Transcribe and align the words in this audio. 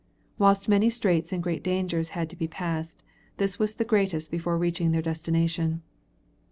Whilst 0.39 0.67
many 0.67 0.89
straits 0.89 1.31
and 1.31 1.43
great 1.43 1.61
dangers 1.63 2.09
had 2.17 2.27
to 2.31 2.35
be 2.35 2.47
passed, 2.47 3.03
this 3.37 3.59
was 3.59 3.75
the 3.75 3.85
greatest 3.85 4.31
before 4.31 4.57
reaching 4.57 4.93
their 4.93 5.01
destination. 5.03 5.83